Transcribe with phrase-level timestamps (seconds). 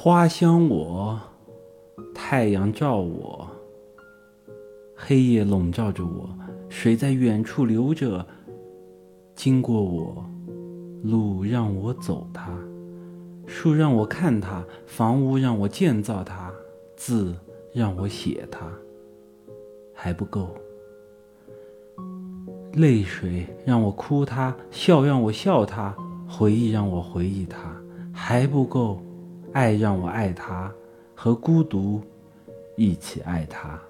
[0.00, 1.20] 花香我，
[2.14, 3.50] 太阳照我，
[4.94, 6.30] 黑夜笼罩着我，
[6.68, 8.24] 水在远处流着，
[9.34, 10.24] 经过我，
[11.02, 12.56] 路让我走它，
[13.44, 16.52] 树让我看它，房屋让我建造它，
[16.94, 17.34] 字
[17.72, 18.70] 让我写它，
[19.92, 20.54] 还不够。
[22.74, 25.92] 泪水让我哭它，笑让我笑它，
[26.28, 27.58] 回忆让我回忆它，
[28.12, 29.02] 还不够。
[29.52, 30.72] 爱让我爱他，
[31.14, 32.00] 和孤独
[32.76, 33.80] 一起爱他。